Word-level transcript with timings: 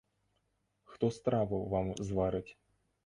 Хто 0.93 1.09
страву 1.17 1.59
вам 1.75 1.93
зварыць? 2.09 2.47